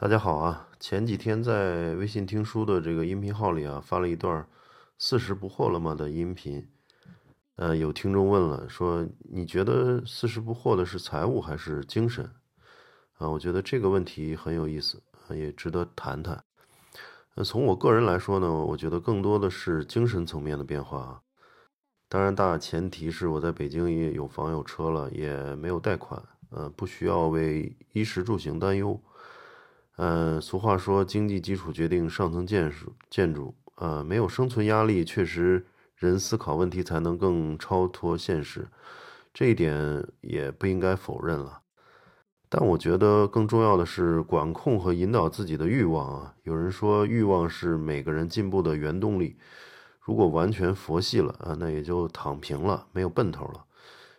[0.00, 0.66] 大家好啊！
[0.80, 4.48] 前几天在微信听书的这个音频号里啊，发了一段
[4.96, 6.66] “四十不惑了吗”的音频。
[7.56, 12.24] 呃，有听众问了，说你觉得四十不惑的是财务还是精神？
[13.18, 16.42] 啊，我觉得这个问题很有意思，也值得谈谈。
[17.34, 21.20] 那从我个人来说呢，我觉得更多的是精神层面的变化啊。
[22.08, 28.98] 当然，大前提是我在北京也有房有车了，也没有贷款，呃，不需要为衣食住行担忧。
[30.02, 32.94] 嗯，俗话说，经济基础决定上层建筑。
[33.10, 38.66] 建筑，呃，没有生存压力，确实人思考问题才能更超脱现实，
[39.34, 41.60] 这一点也不应该否认了。
[42.48, 46.34] 但我觉得更重要的是管控和引导自己的欲望啊。
[46.44, 49.36] 有人说，欲望是每个人进步的原动力。
[50.00, 53.66] 如果完全佛系了啊，那也就躺平了，没有奔头了。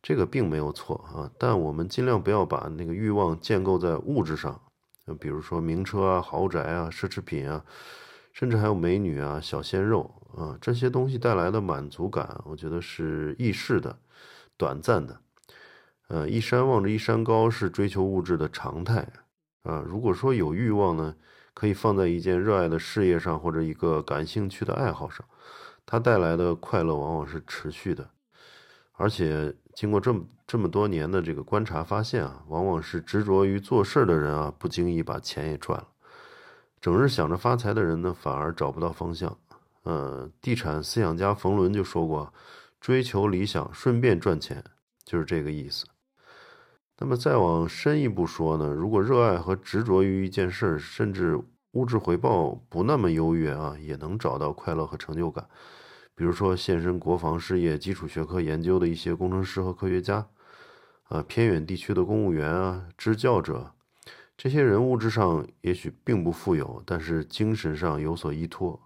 [0.00, 4.60] 这个并没有错啊，但我们尽量不要把那个欲望建构在物质上。
[5.20, 7.62] 比如说名车啊、豪宅啊、奢侈品啊，
[8.32, 13.98] 甚至还有美女啊、小鲜肉啊，这些东西带来的满足感，我觉得是易逝的、
[14.56, 15.20] 短暂的。
[16.08, 19.06] 呃，一山望着一山高是追求物质的常态
[19.62, 19.84] 啊。
[19.86, 21.14] 如果说有欲望呢，
[21.52, 25.26] 可以放在一件热爱的事业上或者一个感兴趣的爱好上，
[25.84, 28.08] 它带来的快乐往往是持续的，
[28.92, 29.54] 而且。
[29.74, 35.86] 经过这么这么多年的这个观察发现啊，往往是执着于做事的人啊，不经意把钱也赚了；
[36.80, 39.36] 整日想着发财的人呢，反而找不到方向。
[39.82, 42.32] 呃，地产思想家冯仑就说过
[42.80, 44.62] ：“追求理想，顺便赚钱，
[45.04, 45.86] 就是这个意思。”
[46.98, 51.38] 那么再往深一步说呢，如果热爱和执着于一件事，甚至
[51.72, 55.46] 物质回报不那么优越啊，也能找到快乐和成就感。
[56.16, 60.28] 比如说，献身国防事业、基础学科研究的一些工程师和科学家，
[61.08, 63.72] 啊，偏远地区的公务员啊、支教者，
[64.36, 68.80] 这些人物质上也许并不富有，但是精神上有所依托，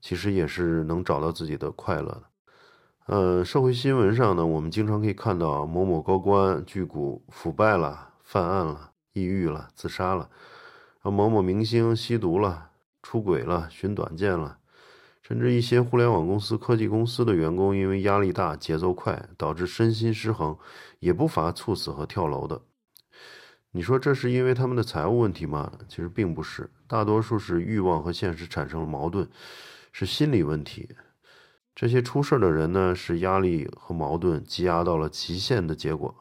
[0.00, 2.22] 其实也是能找到自己的快乐的。
[3.06, 10.28] 呃，社会新闻上呢，我们经常可以看到某某高官巨贾腐败了、犯案了、抑郁了、自杀了；
[11.02, 12.70] 啊，某某明星吸毒了、
[13.02, 14.58] 出轨了、寻短见了。
[15.26, 20.58] 甚至一些互联网公司、科技公司的员工，因为压力大、节奏快，导致身心失衡，
[20.98, 22.60] 也不乏猝死和跳楼的。
[23.70, 25.72] 你说这是因为他们的财务问题吗？
[25.88, 29.26] 其实并不是，大多数是欲望和现实产生了矛盾，
[29.92, 30.94] 是心理问题。
[31.74, 36.14] 这些出事的人呢，是压力和矛盾积压到了极限的结果。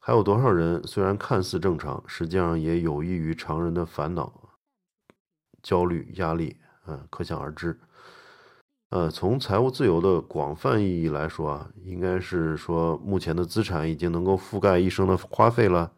[0.00, 4.50] 还有多少人虽然看似正常，实际上也有益于常人的烦恼、
[5.62, 6.56] 焦虑、压力？
[6.88, 7.78] 嗯，可想而知。
[8.92, 15.90] 呃，从财务自由的广泛意义来说啊，应该是说目前的资产已经能够覆盖一生的花费了，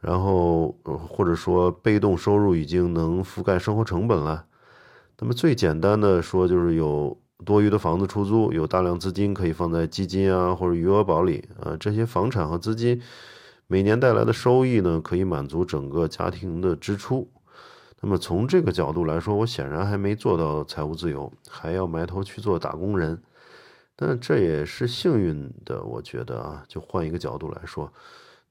[0.00, 4.46] 然后或者说被动收入已经能覆盖生活成本了。
[5.20, 13.00] 那么最简单的说，就是有多余的房子出租，有大量资金可以放在基金啊或者余额宝里啊，这些房产和资金
[13.68, 17.30] 每年带来的收益呢，可以满足整个家庭的支出。
[18.00, 23.20] 那么从这个角度来说，我显然还没做到财务自由，还要埋头去做打工人。
[23.96, 27.92] 但这也是幸运的，我觉得啊，就换一个角度来说，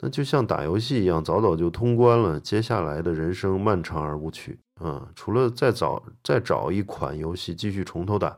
[0.01, 2.37] 那就像打游戏一样，早早就通关了。
[2.37, 8.37] 接下来的人生漫长而无趣啊，除了再找再找一款游戏继续从头打，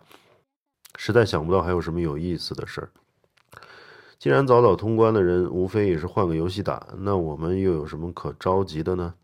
[0.97, 2.91] 实在想不到还有什么有意思的事儿。
[4.19, 9.15] 既然早早通关的人无非也是换个游戏打，那我们又有什么可着急的呢？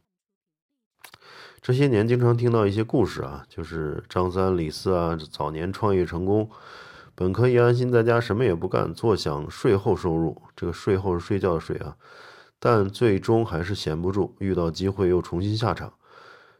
[1.65, 6.47] 这些年经常听到一些故事啊，就是张三李四啊，早年创业成功，
[7.15, 10.39] 本可以安心在家什么也不干，坐享税后收入。
[10.55, 11.97] 这个税后是睡觉的税啊，
[12.59, 15.91] 但最终还是闲不住，遇到机会又重新下场，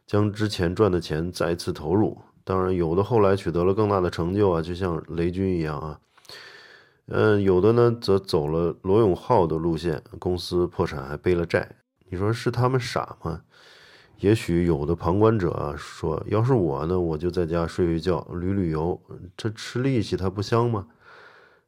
[0.08, 2.18] 将之前赚的钱再次投入。
[2.42, 6.00] 当然，有的后来取得了更大的成就啊，就像雷军一样啊。
[7.06, 11.76] 嗯，有的呢则走了罗永浩的路线，公司破产还背了债。
[12.08, 13.42] 你说是他们傻吗？
[14.18, 18.98] 也许有的旁观者说：“要是我呢，我就在家睡睡觉、旅旅游，
[19.36, 20.86] 这吃利息它不香吗？”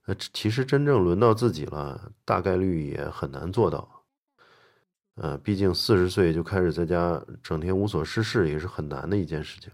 [0.07, 3.87] 呃，其实真正轮到自己了，大概率也很难做到。
[5.17, 9.71] 呃，毕竟四十岁就开始在家整天无所事事，也是很难的一件事情。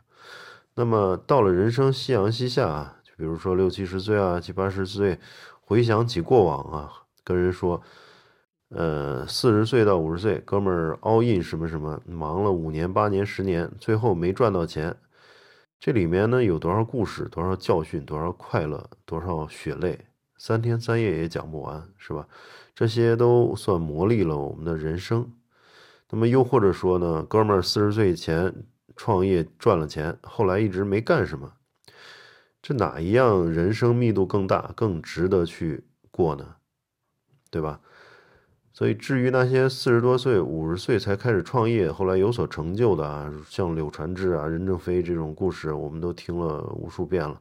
[0.75, 5.20] 那么到了人生夕阳西下啊，就比如说六七十岁啊、七八十岁，
[5.60, 7.81] 回想起过往啊，跟人说。
[8.76, 14.97] 呃，四十岁到五十岁，哥们儿 all in 什么什么，忙了五年、八年、十年，最后没赚到钱。
[15.79, 20.06] 这里面呢，有多少故事，多少教训，多少快乐，多少血泪，
[20.37, 22.26] 三天三夜也讲不完，是吧？
[22.75, 25.31] 这些都算磨砺了我们的人生。
[26.11, 28.53] 那么又或者说呢，哥们儿四十岁前
[28.97, 31.53] 创业赚了钱，后来一直没干什么，
[32.61, 36.56] 这哪一样人生密度更大、更值得去过呢？
[37.50, 37.81] 对吧？
[38.76, 47.41] 所以，至于那些四十多岁、五十岁才开始创业，后来有所成就的啊，像柳传志啊、任正非这种故事，我们都听了无数遍了。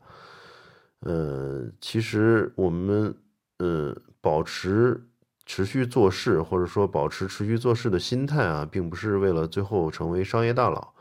[1.00, 3.16] 呃，其实我们
[3.58, 5.04] 呃保持
[5.44, 10.94] 持续做事，或者说保持持续做事的心态啊，并不是为了最后成为商业大佬，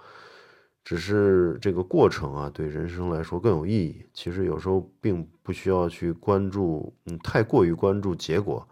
[0.83, 4.07] 只是这个过程啊，对人生来说更有意义。
[4.15, 8.67] 其实有时候并不需要去关注，嗯，太过于关注结果。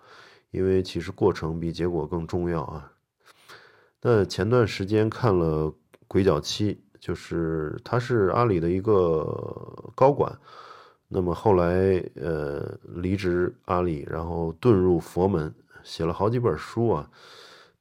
[0.50, 2.92] 因为其实过程比结果更重要啊。
[4.02, 5.66] 那前段时间看了
[6.08, 10.38] 《鬼脚七》，就是他是阿里的一个高管，
[11.08, 17.10] 那么后来呃离职阿里，然后遁入佛门，写了好几本书啊，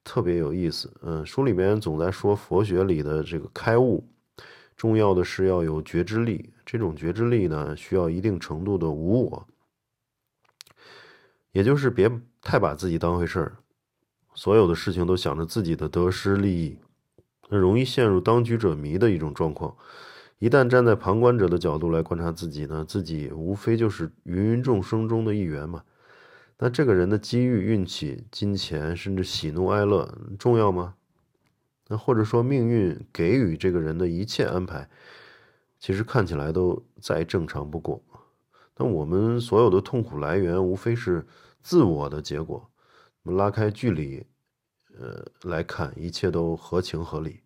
[0.04, 0.92] 特别有意思。
[1.02, 4.04] 嗯，书里面总在说佛学里的这个开悟，
[4.76, 9.48] 重要的是要有觉知力，这种觉知力呢需要一定程度的无我。
[11.52, 12.10] 也就是别
[12.42, 13.58] 太把自己当回事儿，
[14.34, 16.78] 所有的事情都想着自己的得失利益，
[17.50, 19.76] 那容易陷入当局者迷的一种状况。
[20.40, 25.84] 一旦站在旁观者的角度来观察自己呢，自己无非就是芸芸众生中的一员嘛。
[26.60, 30.96] 那这个人的机遇、运气、金钱，甚至喜怒哀乐，重要吗？
[31.90, 34.90] 那或者说命运给予这个人的一切安排，
[35.80, 38.02] 其实看起来都再正常不过。
[38.78, 41.26] 那我们所有的痛苦来源，无非是
[41.62, 42.70] 自我的结果。
[43.24, 44.26] 拉开距离，
[45.00, 47.42] 呃，来看，一切都合情合理。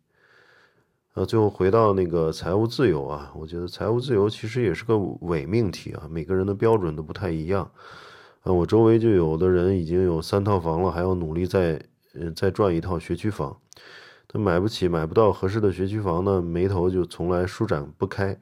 [1.15, 7.69] 呃，最后回到那个财务自由啊，我觉得财务自由其实也是个伪命题啊，每个人的标准都不太一样。
[8.41, 11.83] 啊，我周围就有的人已经有三套房了，还要努力再
[12.13, 13.59] 嗯再赚一套学区房。
[14.27, 18.41] 他买不起、买不到合适的学区房呢，眉头就从来舒展不开。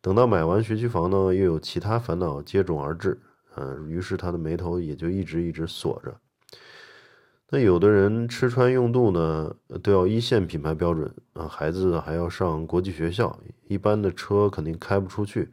[0.00, 3.20] 等到买完学区房呢，又有其他烦恼接踵而至，
[3.56, 6.14] 嗯，于是他的眉头也就一直一直锁着。
[7.50, 13.38] 那有的人吃穿用度呢，都要一线品牌标准啊，孩子还要上国际学校，
[13.68, 15.50] 一般的车肯定开不出去，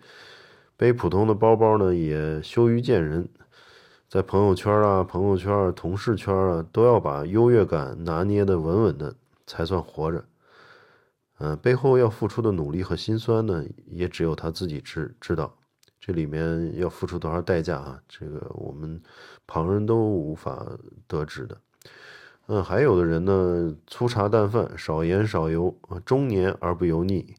[0.77, 3.27] 背普通的包包呢也羞于见人，
[4.07, 9.13] 在朋友圈啊、朋友圈、同事圈啊，都要把优越感拿捏的稳稳的，
[9.45, 10.23] 才算活着。
[11.39, 15.53] 嗯，背后要付出的努力和辛酸呢，也只有他自己知知道，
[15.99, 18.01] 这里面要付出多少代价啊？
[18.07, 19.01] 这个我们
[19.45, 20.65] 旁人都无法
[21.07, 21.57] 得知的。
[22.47, 27.35] 嗯，还有的人呢，粗茶淡饭，少盐少油，中年而不油腻，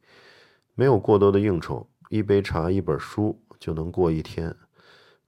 [0.75, 4.55] 没有过多的应酬，一杯茶，一本书就能过一天，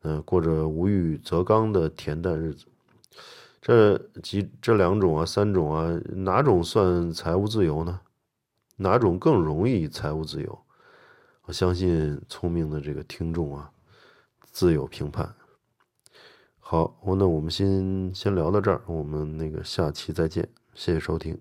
[0.03, 2.67] 嗯，过着无欲则刚的恬淡日子。
[3.61, 8.01] 这几这两种啊，三种啊，哪种算财务自由呢？
[8.77, 10.59] 哪种更容易财务自由？
[11.47, 13.71] 我相信聪明的这个听众啊，
[14.51, 15.35] 自有评判。
[16.59, 21.39] 好，我那我们先先聊到这儿，我们那个下期再见，谢谢收听。